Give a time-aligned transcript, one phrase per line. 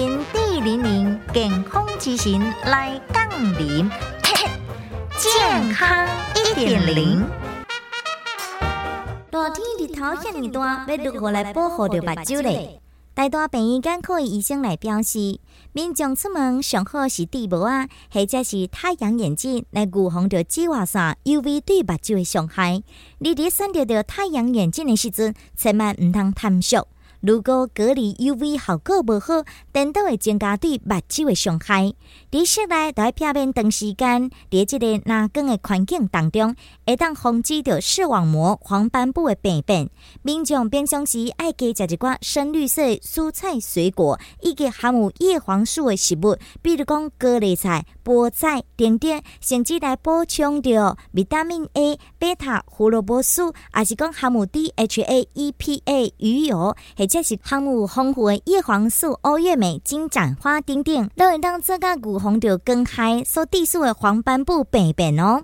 [0.00, 3.90] 零零健康之行来杠铃，
[5.18, 7.22] 健康一点零。
[9.30, 12.80] 热天日头遐尼大，要如何来保护着目睭嘞？
[13.12, 15.38] 大大病医眼科的医生来表示，
[15.72, 22.82] 民众出门上好是戴帽啊，或者是太阳眼镜来预防着紫外线 UV 对目睭的伤害。
[23.18, 26.86] 你伫选择着太阳眼镜的时阵，千万毋通贪俗。
[27.20, 31.92] 如果隔离 UV 效果无好，等到会增加对目睭的伤害。
[32.30, 39.90] 伫室内要避免长时间伫即个蓝光的环境当中，会当防止着视网膜黄斑部的病变。
[40.22, 56.74] 民众平常时爱加食一寡深绿色蔬菜水果，以及含有叶黄素的食物，比如讲高丽菜、菠菜等等，甚至来补充着维他命 A、贝塔胡萝卜素，也是讲含有 DHA、EPA 鱼油。
[57.10, 65.38] 这是含有丰富的叶黄素、欧月美、金盏花等等，都会当增加预防着更害所致数的黄斑部病变哦。